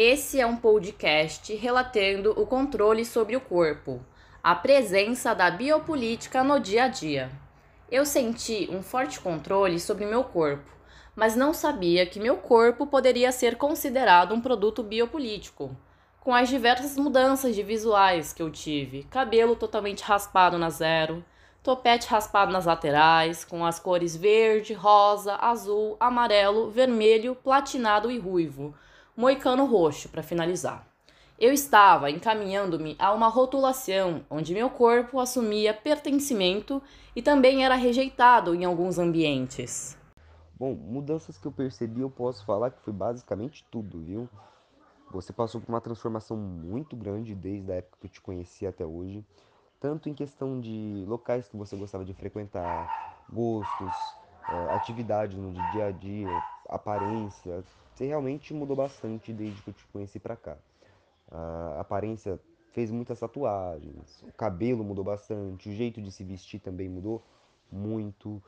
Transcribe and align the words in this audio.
Esse 0.00 0.40
é 0.40 0.46
um 0.46 0.54
podcast 0.54 1.52
relatando 1.56 2.30
o 2.40 2.46
controle 2.46 3.04
sobre 3.04 3.34
o 3.34 3.40
corpo, 3.40 4.00
a 4.40 4.54
presença 4.54 5.34
da 5.34 5.50
biopolítica 5.50 6.44
no 6.44 6.60
dia 6.60 6.84
a 6.84 6.88
dia. 6.88 7.32
Eu 7.90 8.06
senti 8.06 8.68
um 8.70 8.80
forte 8.80 9.18
controle 9.18 9.80
sobre 9.80 10.06
meu 10.06 10.22
corpo, 10.22 10.70
mas 11.16 11.34
não 11.34 11.52
sabia 11.52 12.06
que 12.06 12.20
meu 12.20 12.36
corpo 12.36 12.86
poderia 12.86 13.32
ser 13.32 13.56
considerado 13.56 14.32
um 14.32 14.40
produto 14.40 14.84
biopolítico. 14.84 15.76
Com 16.20 16.32
as 16.32 16.48
diversas 16.48 16.96
mudanças 16.96 17.56
de 17.56 17.64
visuais 17.64 18.32
que 18.32 18.40
eu 18.40 18.52
tive, 18.52 19.02
cabelo 19.02 19.56
totalmente 19.56 20.04
raspado 20.04 20.56
na 20.56 20.70
zero, 20.70 21.24
topete 21.60 22.06
raspado 22.06 22.52
nas 22.52 22.66
laterais, 22.66 23.44
com 23.44 23.66
as 23.66 23.80
cores 23.80 24.14
verde, 24.16 24.74
rosa, 24.74 25.34
azul, 25.40 25.96
amarelo, 25.98 26.70
vermelho, 26.70 27.34
platinado 27.34 28.12
e 28.12 28.18
ruivo, 28.20 28.76
moicano 29.18 29.66
roxo 29.66 30.08
para 30.08 30.22
finalizar. 30.22 30.86
Eu 31.36 31.52
estava 31.52 32.08
encaminhando-me 32.10 32.94
a 33.00 33.12
uma 33.12 33.26
rotulação 33.26 34.24
onde 34.30 34.54
meu 34.54 34.70
corpo 34.70 35.18
assumia 35.18 35.74
pertencimento 35.74 36.80
e 37.16 37.20
também 37.20 37.64
era 37.64 37.74
rejeitado 37.74 38.54
em 38.54 38.64
alguns 38.64 38.98
ambientes. 38.98 39.98
Bom, 40.58 40.74
mudanças 40.74 41.36
que 41.36 41.46
eu 41.46 41.52
percebi, 41.52 42.00
eu 42.00 42.10
posso 42.10 42.44
falar 42.44 42.70
que 42.70 42.80
foi 42.80 42.92
basicamente 42.92 43.66
tudo, 43.70 44.00
viu? 44.00 44.28
Você 45.10 45.32
passou 45.32 45.60
por 45.60 45.68
uma 45.68 45.80
transformação 45.80 46.36
muito 46.36 46.94
grande 46.96 47.34
desde 47.34 47.72
a 47.72 47.74
época 47.74 47.98
que 48.00 48.06
eu 48.06 48.10
te 48.10 48.20
conheci 48.20 48.66
até 48.66 48.86
hoje 48.86 49.24
tanto 49.80 50.08
em 50.08 50.14
questão 50.14 50.60
de 50.60 51.04
locais 51.06 51.48
que 51.48 51.56
você 51.56 51.76
gostava 51.76 52.04
de 52.04 52.12
frequentar, 52.12 53.24
gostos, 53.32 53.92
é, 54.48 54.74
atividades 54.74 55.36
no 55.36 55.52
dia 55.72 55.86
a 55.86 55.90
dia, 55.90 56.42
aparência. 56.68 57.62
Você 57.98 58.06
realmente 58.06 58.54
mudou 58.54 58.76
bastante 58.76 59.32
desde 59.32 59.60
que 59.60 59.70
eu 59.70 59.74
te 59.74 59.84
conheci 59.88 60.20
pra 60.20 60.36
cá. 60.36 60.56
A 61.32 61.80
aparência 61.80 62.38
fez 62.70 62.92
muitas 62.92 63.18
tatuagens, 63.18 64.22
o 64.22 64.32
cabelo 64.34 64.84
mudou 64.84 65.04
bastante, 65.04 65.68
o 65.68 65.72
jeito 65.72 66.00
de 66.00 66.12
se 66.12 66.22
vestir 66.22 66.60
também 66.60 66.88
mudou 66.88 67.24
muito. 67.72 68.40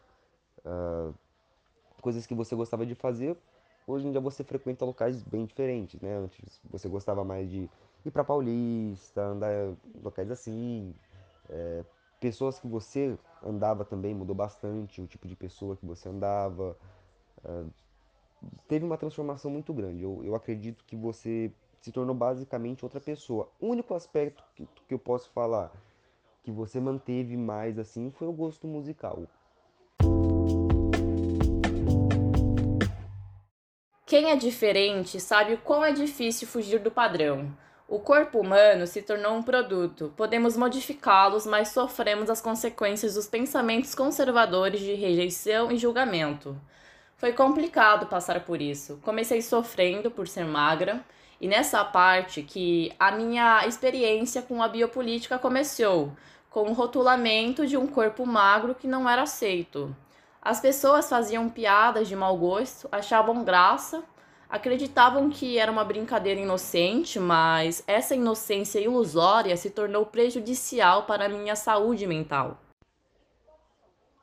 Uh, 0.65 1.13
coisas 2.01 2.29
que 2.29 2.35
você 2.35 2.55
gostava 2.55 2.87
de 2.87 2.95
fazer, 2.95 3.37
hoje 3.89 4.07
em 4.07 4.13
dia 4.13 4.21
você 4.21 4.45
frequenta 4.45 4.85
locais 4.85 5.21
bem 5.25 5.45
diferentes, 5.45 6.01
né? 6.01 6.17
Antes 6.17 6.61
você 6.71 6.89
gostava 6.89 7.25
mais 7.25 7.51
de 7.51 7.69
ir 8.05 8.11
pra 8.13 8.23
Paulista, 8.23 9.21
andar 9.21 9.53
em 9.53 9.77
locais 10.01 10.31
assim, 10.31 10.95
é, 11.49 11.85
pessoas 12.21 12.61
que 12.61 12.69
você 12.69 13.19
andava 13.43 13.85
também 13.85 14.15
mudou 14.15 14.37
bastante, 14.37 15.03
o 15.03 15.09
tipo 15.09 15.27
de 15.27 15.35
pessoa 15.35 15.77
que 15.77 15.85
você 15.85 16.09
andava. 16.09 16.77
É, 17.43 17.90
teve 18.69 18.85
uma 18.85 18.97
transformação 18.97 19.51
muito 19.51 19.73
grande. 19.73 20.03
Eu, 20.03 20.23
eu 20.25 20.35
acredito 20.35 20.85
que 20.85 20.97
você 20.97 21.53
se 21.81 21.91
tornou 21.91 22.15
basicamente 22.15 22.85
outra 22.85 23.01
pessoa. 23.01 23.51
O 23.61 23.69
único 23.69 23.95
aspecto 23.95 24.45
que, 24.55 24.69
que 24.87 24.95
eu 24.95 24.99
posso 24.99 25.31
falar 25.31 25.73
que 26.43 26.51
você 26.51 26.81
manteve 26.81 27.37
mais 27.37 27.79
assim 27.79 28.11
foi 28.11 28.29
o 28.29 28.33
gosto 28.33 28.67
musical. 28.67 29.25
Quem 34.07 34.31
é 34.31 34.37
diferente 34.37 35.21
sabe 35.21 35.55
o 35.55 35.59
quão 35.59 35.85
é 35.85 35.93
difícil 35.93 36.49
fugir 36.49 36.81
do 36.81 36.91
padrão. 36.91 37.57
O 37.87 37.99
corpo 37.99 38.41
humano 38.41 38.87
se 38.87 39.03
tornou 39.03 39.35
um 39.35 39.43
produto. 39.43 40.13
Podemos 40.17 40.57
modificá-los, 40.57 41.47
mas 41.47 41.69
sofremos 41.69 42.31
as 42.31 42.41
consequências 42.41 43.15
dos 43.15 43.29
pensamentos 43.29 43.95
conservadores 43.95 44.81
de 44.81 44.95
rejeição 44.95 45.71
e 45.71 45.77
julgamento. 45.77 46.57
Foi 47.21 47.35
complicado 47.35 48.07
passar 48.07 48.41
por 48.47 48.63
isso. 48.63 48.99
Comecei 49.05 49.43
sofrendo 49.43 50.11
por 50.11 50.27
ser 50.27 50.47
magra, 50.47 51.05
e 51.39 51.47
nessa 51.47 51.85
parte 51.85 52.43
que 52.43 52.91
a 52.99 53.13
minha 53.13 53.67
experiência 53.67 54.41
com 54.41 54.63
a 54.63 54.69
biopolítica 54.69 55.39
começou, 55.39 56.13
com 56.49 56.71
o 56.71 56.73
rotulamento 56.73 57.67
de 57.67 57.77
um 57.77 57.87
corpo 57.87 58.25
magro 58.25 58.75
que 58.75 58.89
não 58.89 59.07
era 59.07 59.23
aceito. 59.23 59.95
As 60.41 60.61
pessoas 60.61 61.11
faziam 61.11 61.51
piadas 61.51 62.09
de 62.09 62.17
mau 62.17 62.35
gosto, 62.39 62.89
achavam 62.91 63.45
graça 63.45 64.03
acreditavam 64.51 65.31
que 65.31 65.59
era 65.59 65.71
uma 65.71 65.85
brincadeira 65.85 66.41
inocente, 66.41 67.21
mas 67.21 67.85
essa 67.87 68.17
inocência 68.17 68.81
ilusória 68.81 69.57
se 69.57 69.71
tornou 69.71 70.05
prejudicial 70.05 71.05
para 71.05 71.27
a 71.27 71.29
minha 71.29 71.55
saúde 71.55 72.05
mental. 72.05 72.59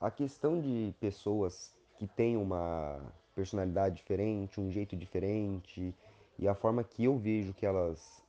A 0.01 0.11
questão 0.11 0.59
de 0.59 0.93
pessoas 0.99 1.76
que 1.97 2.07
têm 2.07 2.37
uma 2.37 2.99
personalidade 3.35 3.95
diferente, 3.95 4.59
um 4.59 4.71
jeito 4.71 4.95
diferente, 4.95 5.93
e 6.39 6.47
a 6.47 6.55
forma 6.55 6.83
que 6.83 7.05
eu 7.05 7.17
vejo 7.17 7.53
que 7.53 7.65
elas 7.65 8.23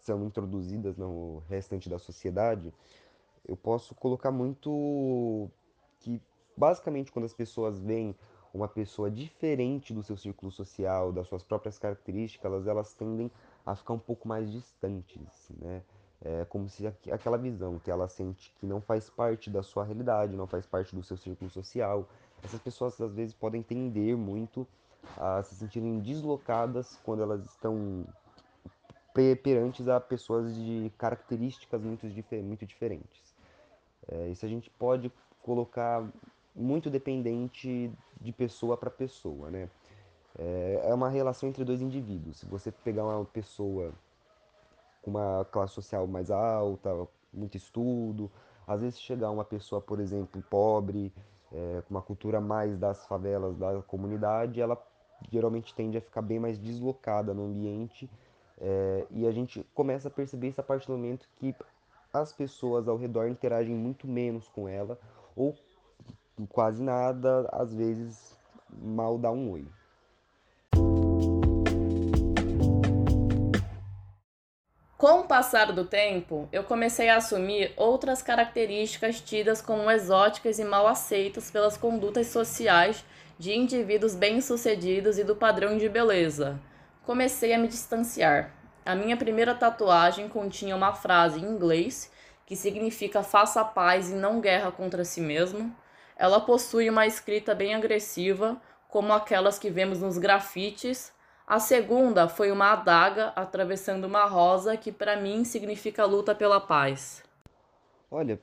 são 0.00 0.24
introduzidas 0.24 0.96
no 0.96 1.42
restante 1.48 1.88
da 1.88 1.98
sociedade, 1.98 2.72
eu 3.46 3.56
posso 3.56 3.94
colocar 3.94 4.30
muito 4.30 5.48
que 6.00 6.20
basicamente 6.56 7.12
quando 7.12 7.24
as 7.24 7.34
pessoas 7.34 7.78
veem 7.78 8.14
uma 8.52 8.68
pessoa 8.68 9.10
diferente 9.10 9.94
do 9.94 10.02
seu 10.02 10.16
círculo 10.16 10.50
social, 10.50 11.12
das 11.12 11.26
suas 11.26 11.42
próprias 11.42 11.78
características, 11.78 12.44
elas, 12.44 12.66
elas 12.66 12.94
tendem 12.94 13.30
a 13.64 13.74
ficar 13.74 13.94
um 13.94 13.98
pouco 13.98 14.28
mais 14.28 14.50
distantes, 14.50 15.50
né? 15.58 15.82
É 16.24 16.44
como 16.44 16.68
se 16.68 16.86
aquela 16.86 17.36
visão 17.36 17.80
que 17.80 17.90
ela 17.90 18.06
sente 18.06 18.52
que 18.60 18.64
não 18.64 18.80
faz 18.80 19.10
parte 19.10 19.50
da 19.50 19.60
sua 19.60 19.82
realidade, 19.82 20.36
não 20.36 20.46
faz 20.46 20.64
parte 20.64 20.94
do 20.94 21.02
seu 21.02 21.16
círculo 21.16 21.50
social. 21.50 22.08
Essas 22.44 22.60
pessoas 22.60 23.00
às 23.00 23.14
vezes 23.14 23.34
podem 23.34 23.62
tender 23.62 24.16
muito 24.16 24.66
a 25.16 25.42
se 25.42 25.54
sentirem 25.54 26.00
deslocadas 26.00 26.98
quando 27.04 27.22
elas 27.22 27.44
estão 27.44 28.04
perante 29.42 29.88
a 29.90 30.00
pessoas 30.00 30.54
de 30.54 30.90
características 30.96 31.82
muito, 31.82 32.06
muito 32.42 32.66
diferentes. 32.66 33.34
É, 34.08 34.28
isso 34.28 34.44
a 34.44 34.48
gente 34.48 34.70
pode 34.70 35.12
colocar 35.42 36.08
muito 36.54 36.90
dependente 36.90 37.92
de 38.20 38.32
pessoa 38.32 38.76
para 38.76 38.90
pessoa, 38.90 39.50
né? 39.50 39.68
É, 40.38 40.86
é 40.86 40.94
uma 40.94 41.10
relação 41.10 41.48
entre 41.48 41.64
dois 41.64 41.80
indivíduos. 41.80 42.38
Se 42.38 42.46
você 42.46 42.72
pegar 42.72 43.04
uma 43.04 43.24
pessoa 43.24 43.92
com 45.02 45.10
uma 45.10 45.44
classe 45.50 45.74
social 45.74 46.06
mais 46.06 46.30
alta, 46.30 47.06
muito 47.32 47.56
estudo, 47.56 48.30
às 48.66 48.80
vezes 48.80 49.00
chegar 49.00 49.30
uma 49.30 49.44
pessoa, 49.44 49.80
por 49.80 50.00
exemplo, 50.00 50.42
pobre, 50.48 51.12
é, 51.52 51.82
uma 51.90 52.02
cultura 52.02 52.40
mais 52.40 52.78
das 52.78 53.06
favelas, 53.06 53.56
da 53.56 53.82
comunidade, 53.82 54.60
ela 54.60 54.80
geralmente 55.30 55.74
tende 55.74 55.98
a 55.98 56.00
ficar 56.00 56.22
bem 56.22 56.40
mais 56.40 56.58
deslocada 56.58 57.32
no 57.32 57.46
ambiente 57.46 58.10
é, 58.60 59.06
e 59.10 59.26
a 59.26 59.32
gente 59.32 59.66
começa 59.74 60.08
a 60.08 60.10
perceber 60.10 60.48
isso 60.48 60.60
a 60.60 60.64
partir 60.64 60.86
do 60.86 60.96
momento 60.96 61.28
que 61.36 61.54
as 62.12 62.32
pessoas 62.32 62.88
ao 62.88 62.96
redor 62.96 63.28
interagem 63.28 63.74
muito 63.74 64.06
menos 64.06 64.48
com 64.48 64.68
ela 64.68 64.98
ou 65.34 65.54
quase 66.48 66.82
nada, 66.82 67.48
às 67.52 67.72
vezes 67.72 68.38
mal 68.70 69.18
dá 69.18 69.30
um 69.30 69.50
oi. 69.50 69.66
Com 75.02 75.18
o 75.18 75.24
passar 75.24 75.72
do 75.72 75.84
tempo, 75.84 76.48
eu 76.52 76.62
comecei 76.62 77.08
a 77.08 77.16
assumir 77.16 77.72
outras 77.76 78.22
características 78.22 79.20
tidas 79.20 79.60
como 79.60 79.90
exóticas 79.90 80.60
e 80.60 80.64
mal 80.64 80.86
aceitas 80.86 81.50
pelas 81.50 81.76
condutas 81.76 82.28
sociais 82.28 83.04
de 83.36 83.52
indivíduos 83.52 84.14
bem-sucedidos 84.14 85.18
e 85.18 85.24
do 85.24 85.34
padrão 85.34 85.76
de 85.76 85.88
beleza. 85.88 86.60
Comecei 87.04 87.52
a 87.52 87.58
me 87.58 87.66
distanciar. 87.66 88.52
A 88.86 88.94
minha 88.94 89.16
primeira 89.16 89.56
tatuagem 89.56 90.28
continha 90.28 90.76
uma 90.76 90.92
frase 90.92 91.40
em 91.40 91.48
inglês 91.48 92.08
que 92.46 92.54
significa 92.54 93.24
faça 93.24 93.64
paz 93.64 94.08
e 94.08 94.14
não 94.14 94.40
guerra 94.40 94.70
contra 94.70 95.04
si 95.04 95.20
mesmo. 95.20 95.74
Ela 96.16 96.40
possui 96.40 96.88
uma 96.88 97.08
escrita 97.08 97.56
bem 97.56 97.74
agressiva, 97.74 98.56
como 98.88 99.12
aquelas 99.12 99.58
que 99.58 99.68
vemos 99.68 100.00
nos 100.00 100.16
grafites. 100.16 101.12
A 101.52 101.58
segunda 101.58 102.30
foi 102.30 102.50
uma 102.50 102.72
adaga 102.72 103.26
atravessando 103.36 104.06
uma 104.06 104.24
rosa, 104.24 104.74
que 104.74 104.90
para 104.90 105.20
mim 105.20 105.44
significa 105.44 106.06
luta 106.06 106.34
pela 106.34 106.58
paz. 106.58 107.22
Olha, 108.10 108.40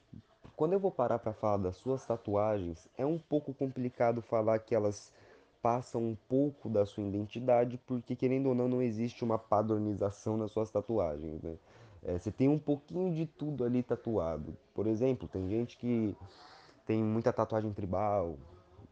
quando 0.56 0.73
eu 0.73 0.79
vou 0.79 0.91
parar 0.91 1.17
para 1.17 1.33
falar 1.33 1.57
das 1.57 1.77
suas 1.77 2.06
tatuagens, 2.06 2.88
é 2.95 3.03
um 3.03 3.17
pouco 3.17 3.51
complicado 3.51 4.21
falar 4.21 4.59
que 4.59 4.75
elas 4.75 5.11
passam 5.59 6.03
um 6.03 6.15
pouco 6.27 6.69
da 6.69 6.85
sua 6.85 7.03
identidade, 7.03 7.79
porque 7.88 8.15
querendo 8.15 8.50
ou 8.50 8.53
não, 8.53 8.67
não 8.67 8.79
existe 8.79 9.23
uma 9.23 9.39
padronização 9.39 10.38
nas 10.38 10.51
suas 10.51 10.69
tatuagens, 10.69 11.41
né? 11.41 11.55
É, 12.03 12.19
você 12.19 12.31
tem 12.31 12.47
um 12.47 12.59
pouquinho 12.59 13.12
de 13.12 13.25
tudo 13.25 13.63
ali 13.63 13.81
tatuado. 13.81 14.55
Por 14.71 14.85
exemplo, 14.85 15.27
tem 15.27 15.50
gente 15.50 15.77
que 15.77 16.15
tem 16.85 17.03
muita 17.03 17.33
tatuagem 17.33 17.73
tribal, 17.73 18.38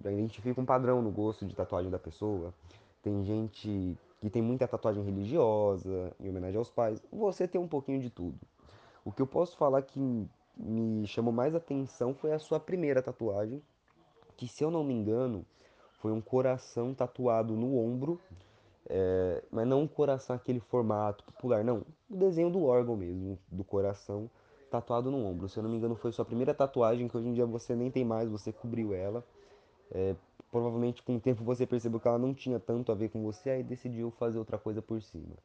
identifica 0.01 0.59
um 0.59 0.65
padrão 0.65 1.03
no 1.03 1.11
gosto 1.11 1.45
de 1.45 1.55
tatuagem 1.55 1.91
da 1.91 1.99
pessoa. 1.99 2.51
Tem 3.03 3.23
gente 3.23 3.95
que 4.19 4.29
tem 4.29 4.41
muita 4.41 4.67
tatuagem 4.67 5.03
religiosa, 5.03 6.13
em 6.19 6.29
homenagem 6.29 6.57
aos 6.57 6.69
pais. 6.69 7.01
Você 7.11 7.47
tem 7.47 7.59
um 7.59 7.67
pouquinho 7.67 7.99
de 7.99 8.09
tudo. 8.09 8.39
O 9.05 9.11
que 9.11 9.21
eu 9.21 9.27
posso 9.27 9.55
falar 9.57 9.81
que 9.83 9.99
me 10.57 11.05
chamou 11.07 11.33
mais 11.33 11.53
atenção 11.55 12.13
foi 12.13 12.33
a 12.33 12.39
sua 12.39 12.59
primeira 12.59 13.01
tatuagem, 13.01 13.61
que 14.35 14.47
se 14.47 14.63
eu 14.63 14.71
não 14.71 14.83
me 14.83 14.93
engano, 14.93 15.45
foi 15.99 16.11
um 16.11 16.21
coração 16.21 16.93
tatuado 16.93 17.55
no 17.55 17.77
ombro, 17.77 18.19
É, 18.89 19.43
mas 19.51 19.67
não 19.67 19.81
um 19.81 19.87
coração 19.87 20.33
aquele 20.35 20.61
formato 20.61 21.21
popular, 21.25 21.61
não. 21.61 21.83
O 22.09 22.15
desenho 22.15 22.49
do 22.49 22.63
órgão 22.63 22.95
mesmo, 22.95 23.37
do 23.51 23.61
coração, 23.63 24.29
tatuado 24.71 25.11
no 25.11 25.25
ombro. 25.25 25.49
Se 25.49 25.59
eu 25.59 25.63
não 25.63 25.69
me 25.69 25.75
engano, 25.75 25.93
foi 25.95 26.11
sua 26.13 26.23
primeira 26.23 26.53
tatuagem, 26.53 27.07
que 27.09 27.17
hoje 27.17 27.27
em 27.27 27.33
dia 27.33 27.45
você 27.45 27.75
nem 27.75 27.91
tem 27.91 28.05
mais, 28.05 28.29
você 28.29 28.49
cobriu 28.53 28.93
ela. 28.93 29.25
É, 29.91 30.15
provavelmente 30.51 31.03
com 31.03 31.15
o 31.15 31.19
tempo 31.19 31.43
você 31.43 31.65
percebeu 31.65 31.99
que 31.99 32.07
ela 32.07 32.17
não 32.17 32.33
tinha 32.33 32.59
tanto 32.59 32.91
a 32.91 32.95
ver 32.95 33.09
com 33.09 33.21
você, 33.23 33.49
aí 33.49 33.63
decidiu 33.63 34.11
fazer 34.11 34.37
outra 34.37 34.57
coisa 34.57 34.81
por 34.81 35.01
cima. 35.01 35.35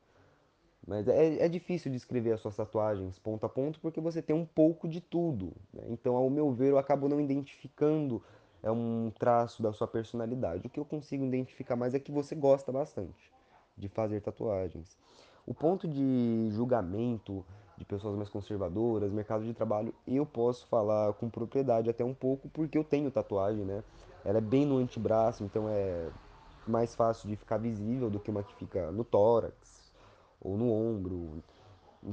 Mas 0.86 1.06
é, 1.06 1.44
é 1.44 1.48
difícil 1.48 1.92
descrever 1.92 2.32
as 2.32 2.40
suas 2.40 2.56
tatuagens 2.56 3.18
ponto 3.18 3.46
a 3.46 3.48
ponto 3.48 3.78
porque 3.80 4.00
você 4.00 4.20
tem 4.20 4.34
um 4.34 4.44
pouco 4.44 4.88
de 4.88 5.00
tudo. 5.00 5.52
Né? 5.72 5.84
Então, 5.90 6.16
ao 6.16 6.28
meu 6.28 6.50
ver, 6.52 6.70
eu 6.70 6.78
acabo 6.78 7.08
não 7.08 7.20
identificando 7.20 8.22
é 8.62 8.70
um 8.70 9.12
traço 9.18 9.62
da 9.62 9.72
sua 9.72 9.88
personalidade. 9.88 10.66
O 10.66 10.70
que 10.70 10.78
eu 10.78 10.84
consigo 10.84 11.24
identificar 11.24 11.74
mais 11.74 11.94
é 11.94 11.98
que 11.98 12.12
você 12.12 12.34
gosta 12.34 12.70
bastante 12.70 13.32
de 13.76 13.88
fazer 13.88 14.20
tatuagens. 14.20 14.96
O 15.44 15.52
ponto 15.52 15.88
de 15.88 16.48
julgamento 16.50 17.44
de 17.82 17.86
pessoas 17.86 18.16
mais 18.16 18.28
conservadoras, 18.28 19.12
mercado 19.12 19.44
de 19.44 19.52
trabalho, 19.52 19.92
eu 20.06 20.24
posso 20.24 20.66
falar 20.68 21.12
com 21.14 21.28
propriedade 21.28 21.90
até 21.90 22.04
um 22.04 22.14
pouco 22.14 22.48
porque 22.48 22.78
eu 22.78 22.84
tenho 22.84 23.10
tatuagem, 23.10 23.64
né? 23.64 23.82
Ela 24.24 24.38
é 24.38 24.40
bem 24.40 24.64
no 24.64 24.78
antebraço, 24.78 25.42
então 25.42 25.68
é 25.68 26.08
mais 26.66 26.94
fácil 26.94 27.28
de 27.28 27.34
ficar 27.34 27.58
visível 27.58 28.08
do 28.08 28.20
que 28.20 28.30
uma 28.30 28.44
que 28.44 28.54
fica 28.54 28.92
no 28.92 29.04
tórax 29.04 29.92
ou 30.40 30.56
no 30.56 30.72
ombro. 30.72 31.42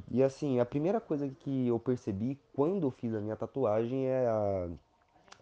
E 0.09 0.23
assim, 0.23 0.59
a 0.59 0.65
primeira 0.65 0.99
coisa 0.99 1.29
que 1.29 1.67
eu 1.67 1.79
percebi 1.79 2.39
quando 2.55 2.87
eu 2.87 2.91
fiz 2.91 3.13
a 3.13 3.19
minha 3.19 3.35
tatuagem 3.35 4.07
é 4.07 4.27
a, 4.27 4.69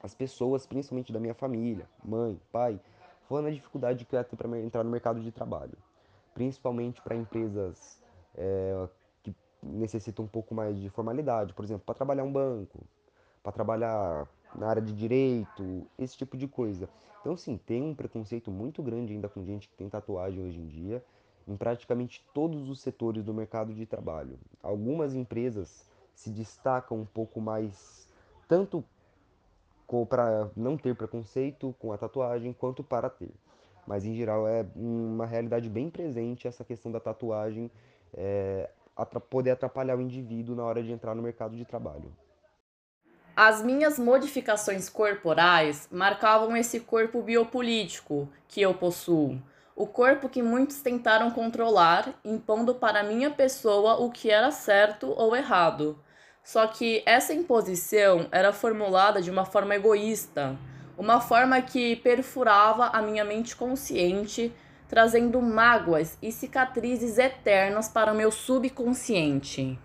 as 0.04 0.14
pessoas, 0.14 0.66
principalmente 0.66 1.14
da 1.14 1.20
minha 1.20 1.34
família, 1.34 1.88
mãe, 2.04 2.38
pai, 2.52 2.80
falando 3.30 3.48
a 3.48 3.52
dificuldade 3.52 4.04
que 4.04 4.14
eu 4.14 4.20
ia 4.20 4.24
ter 4.26 4.36
para 4.36 4.60
entrar 4.60 4.84
no 4.84 4.90
mercado 4.90 5.22
de 5.22 5.32
trabalho. 5.32 5.78
Principalmente 6.34 7.02
para 7.02 7.16
empresas 7.16 8.02
é, 8.36 8.88
que 9.60 9.68
necessitam 9.68 10.26
um 10.26 10.28
pouco 10.28 10.54
mais 10.54 10.80
de 10.80 10.90
formalidade, 10.90 11.54
por 11.54 11.64
exemplo, 11.66 11.84
para 11.86 11.96
trabalhar 11.96 12.24
um 12.24 12.32
banco, 12.32 12.80
para 13.44 13.52
trabalhar 13.52 14.28
na 14.56 14.68
área 14.68 14.82
de 14.82 14.94
direito, 14.94 15.88
esse 15.98 16.18
tipo 16.18 16.38
de 16.38 16.48
coisa. 16.48 16.90
Então, 17.22 17.36
sim, 17.36 17.58
tem 17.58 17.82
um 17.82 17.94
preconceito 17.94 18.50
muito 18.50 18.82
grande 18.82 19.14
ainda 19.14 19.28
com 19.28 19.44
gente 19.44 19.68
que 19.68 19.76
tem 19.76 19.90
tatuagem 19.90 20.44
hoje 20.44 20.60
em 20.60 20.68
dia 20.68 21.04
em 21.48 21.56
praticamente 21.56 22.26
todos 22.34 22.70
os 22.70 22.82
setores 22.82 23.24
do 23.24 23.34
mercado 23.34 23.74
de 23.74 23.86
trabalho. 23.86 24.38
Algumas 24.62 25.14
empresas 25.14 25.90
se 26.14 26.30
destacam 26.30 27.00
um 27.00 27.06
pouco 27.06 27.40
mais, 27.40 28.08
tanto 28.48 28.84
para 30.10 30.50
não 30.56 30.78
ter 30.78 30.94
preconceito 30.96 31.74
com 31.80 31.94
a 31.94 31.98
tatuagem, 31.98 32.52
quanto 32.52 32.84
para 32.84 33.10
ter. 33.10 33.32
Mas 33.88 34.04
em 34.04 34.14
geral 34.14 34.46
é 34.46 34.66
uma 34.76 35.26
realidade 35.26 35.70
bem 35.70 35.90
presente 35.90 36.48
essa 36.48 36.66
questão 36.66 36.92
da 36.92 37.00
tatuagem 37.00 37.72
é, 38.14 38.70
poder 39.06 39.52
atrapalhar 39.52 39.98
o 39.98 40.02
indivíduo 40.02 40.56
na 40.56 40.64
hora 40.64 40.84
de 40.84 40.92
entrar 40.92 41.16
no 41.16 41.22
mercado 41.22 41.56
de 41.56 41.66
trabalho. 41.66 42.12
As 43.36 43.62
minhas 43.62 44.00
modificações 44.00 44.90
corporais 44.90 45.88
marcavam 45.92 46.58
esse 46.58 46.80
corpo 46.80 47.22
biopolítico 47.22 48.28
que 48.48 48.62
eu 48.62 48.74
possuo 48.74 49.40
o 49.78 49.86
corpo 49.86 50.28
que 50.28 50.42
muitos 50.42 50.82
tentaram 50.82 51.30
controlar, 51.30 52.12
impondo 52.26 52.74
para 52.74 53.04
minha 53.04 53.30
pessoa 53.30 54.02
o 54.02 54.10
que 54.10 54.32
era 54.32 54.50
certo 54.50 55.14
ou 55.16 55.36
errado. 55.36 56.00
Só 56.44 56.66
que 56.66 57.04
essa 57.06 57.32
imposição 57.32 58.28
era 58.32 58.52
formulada 58.52 59.22
de 59.22 59.30
uma 59.30 59.46
forma 59.46 59.76
egoísta, 59.76 60.58
uma 60.98 61.22
forma 61.22 61.62
que 61.62 61.96
perfurava 61.98 62.88
a 62.88 63.04
minha 63.04 63.24
mente 63.24 63.56
consciente, 63.56 64.52
trazendo 64.88 65.42
mágoas 65.42 66.18
e 66.22 66.32
cicatrizes 66.32 67.18
eternas 67.18 67.90
para 67.90 68.14
o 68.14 68.16
meu 68.16 68.32
subconsciente. 68.32 69.78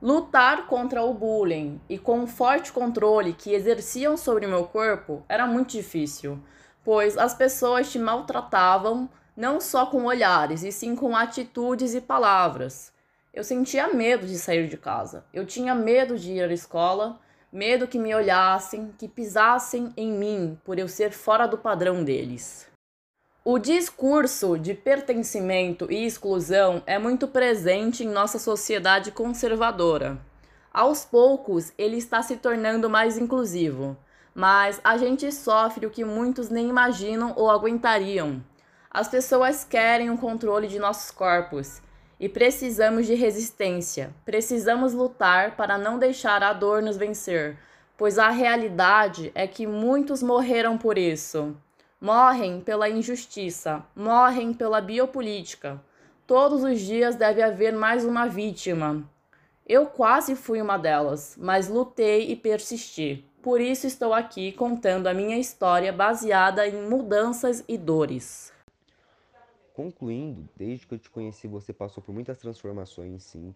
Lutar 0.00 0.66
contra 0.66 1.02
o 1.02 1.14
bullying 1.14 1.80
e 1.88 1.96
com 1.96 2.24
o 2.24 2.26
forte 2.26 2.70
controle 2.70 3.32
que 3.32 3.54
exerciam 3.54 4.16
sobre 4.16 4.46
meu 4.46 4.64
corpo 4.64 5.24
era 5.28 5.46
muito 5.46 5.70
difícil, 5.70 6.38
pois 6.84 7.16
as 7.16 7.34
pessoas 7.34 7.90
te 7.90 7.98
maltratavam 7.98 9.08
não 9.36 9.60
só 9.60 9.86
com 9.86 10.04
olhares, 10.04 10.62
e 10.62 10.70
sim 10.70 10.94
com 10.94 11.16
atitudes 11.16 11.94
e 11.94 12.00
palavras. 12.00 12.92
Eu 13.32 13.42
sentia 13.42 13.88
medo 13.88 14.26
de 14.26 14.38
sair 14.38 14.68
de 14.68 14.76
casa. 14.76 15.24
Eu 15.32 15.44
tinha 15.44 15.74
medo 15.74 16.16
de 16.18 16.34
ir 16.34 16.44
à 16.44 16.52
escola, 16.52 17.18
medo 17.54 17.86
que 17.86 18.00
me 18.00 18.12
olhassem, 18.12 18.92
que 18.98 19.06
pisassem 19.06 19.92
em 19.96 20.10
mim 20.10 20.58
por 20.64 20.76
eu 20.76 20.88
ser 20.88 21.12
fora 21.12 21.46
do 21.46 21.56
padrão 21.56 22.02
deles. 22.02 22.66
O 23.44 23.60
discurso 23.60 24.58
de 24.58 24.74
pertencimento 24.74 25.86
e 25.88 26.04
exclusão 26.04 26.82
é 26.84 26.98
muito 26.98 27.28
presente 27.28 28.02
em 28.02 28.08
nossa 28.08 28.40
sociedade 28.40 29.12
conservadora. 29.12 30.18
Aos 30.72 31.04
poucos, 31.04 31.72
ele 31.78 31.96
está 31.96 32.22
se 32.22 32.38
tornando 32.38 32.90
mais 32.90 33.16
inclusivo, 33.16 33.96
mas 34.34 34.80
a 34.82 34.96
gente 34.96 35.30
sofre 35.30 35.86
o 35.86 35.90
que 35.90 36.04
muitos 36.04 36.48
nem 36.50 36.68
imaginam 36.68 37.34
ou 37.36 37.48
aguentariam. 37.48 38.44
As 38.90 39.06
pessoas 39.06 39.62
querem 39.62 40.10
o 40.10 40.18
controle 40.18 40.66
de 40.66 40.80
nossos 40.80 41.12
corpos 41.12 41.80
e 42.18 42.28
precisamos 42.28 43.06
de 43.06 43.14
resistência. 43.14 44.14
Precisamos 44.24 44.92
lutar 44.92 45.56
para 45.56 45.78
não 45.78 45.98
deixar 45.98 46.42
a 46.42 46.52
dor 46.52 46.82
nos 46.82 46.96
vencer, 46.96 47.56
pois 47.96 48.18
a 48.18 48.30
realidade 48.30 49.32
é 49.34 49.46
que 49.46 49.66
muitos 49.66 50.22
morreram 50.22 50.78
por 50.78 50.98
isso 50.98 51.56
morrem 52.04 52.60
pela 52.60 52.86
injustiça, 52.86 53.82
morrem 53.96 54.52
pela 54.52 54.78
biopolítica. 54.78 55.80
Todos 56.26 56.62
os 56.62 56.78
dias 56.78 57.16
deve 57.16 57.40
haver 57.40 57.72
mais 57.72 58.04
uma 58.04 58.26
vítima. 58.26 59.02
Eu 59.66 59.86
quase 59.86 60.36
fui 60.36 60.60
uma 60.60 60.76
delas, 60.76 61.34
mas 61.40 61.66
lutei 61.66 62.30
e 62.30 62.36
persisti. 62.36 63.24
Por 63.42 63.58
isso 63.58 63.86
estou 63.86 64.12
aqui 64.12 64.52
contando 64.52 65.06
a 65.06 65.14
minha 65.14 65.38
história 65.38 65.90
baseada 65.94 66.68
em 66.68 66.86
mudanças 66.86 67.64
e 67.66 67.78
dores. 67.78 68.52
Concluindo, 69.74 70.48
desde 70.56 70.86
que 70.86 70.94
eu 70.94 70.98
te 70.98 71.10
conheci, 71.10 71.46
você 71.48 71.72
passou 71.72 72.02
por 72.02 72.14
muitas 72.14 72.38
transformações, 72.38 73.24
sim. 73.24 73.54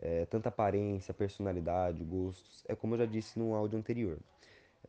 É, 0.00 0.26
tanta 0.26 0.50
aparência, 0.50 1.14
personalidade, 1.14 2.04
gostos. 2.04 2.64
É 2.68 2.74
como 2.74 2.94
eu 2.94 2.98
já 2.98 3.06
disse 3.06 3.38
no 3.38 3.54
áudio 3.54 3.78
anterior. 3.78 4.18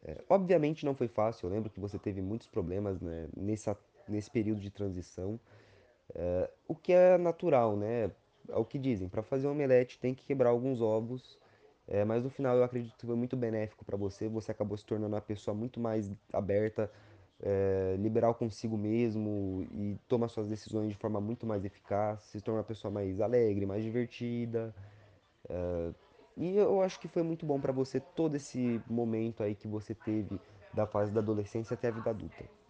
É, 0.04 0.18
obviamente 0.28 0.86
não 0.86 0.96
foi 0.96 1.08
fácil, 1.08 1.48
eu 1.48 1.54
lembro 1.54 1.70
que 1.70 1.80
você 1.80 2.00
teve 2.00 2.22
muitos 2.22 2.48
problemas 2.48 3.00
né, 3.00 3.28
nessa, 3.38 3.78
nesse 4.08 4.32
período 4.32 4.60
de 4.60 4.72
transição, 4.72 5.40
é, 6.16 6.50
o 6.68 6.76
que 6.76 6.94
é 6.94 7.18
natural, 7.18 7.78
né? 7.78 8.12
É 8.50 8.56
o 8.56 8.66
que 8.66 8.80
dizem, 8.80 9.08
para 9.08 9.22
fazer 9.22 9.48
um 9.48 9.52
omelete 9.52 10.00
tem 10.00 10.16
que 10.16 10.26
quebrar 10.26 10.50
alguns 10.50 10.82
ovos, 10.82 11.38
é, 11.88 12.04
mas 12.04 12.24
no 12.24 12.30
final 12.30 12.58
eu 12.58 12.64
acredito 12.64 12.98
que 12.98 13.06
foi 13.06 13.16
muito 13.16 13.38
benéfico 13.38 13.86
para 13.86 13.96
você, 13.98 14.28
você 14.28 14.52
acabou 14.52 14.78
se 14.78 14.86
tornando 14.86 15.16
uma 15.16 15.22
pessoa 15.22 15.54
muito 15.54 15.80
mais 15.80 16.12
aberta, 16.34 16.92
é, 17.42 17.96
liberal 18.00 18.36
consigo 18.36 18.78
mesmo 18.78 19.66
e 19.72 19.98
toma 20.08 20.28
suas 20.28 20.48
decisões 20.48 20.90
de 20.90 20.96
forma 20.96 21.20
muito 21.20 21.46
mais 21.46 21.66
eficaz, 21.66 22.22
se 22.24 22.42
torna 22.42 22.60
uma 22.60 22.66
pessoa 22.66 22.92
mais 22.92 23.20
alegre, 23.20 23.66
mais 23.66 23.84
divertida. 23.84 24.74
É, 25.50 25.92
e 26.38 26.56
eu 26.56 26.82
acho 26.82 27.00
que 27.00 27.08
foi 27.08 27.24
muito 27.24 27.46
bom 27.46 27.60
para 27.60 27.74
você 27.74 28.00
todo 28.00 28.36
esse 28.36 28.82
momento 28.90 29.44
aí 29.44 29.56
que 29.56 29.68
você 29.68 29.94
teve 29.94 30.40
da 30.74 30.88
fase 30.88 31.12
da 31.12 31.20
adolescência 31.20 31.74
até 31.74 31.90
a 31.90 31.92
vida 31.92 32.10
adulta. 32.10 32.61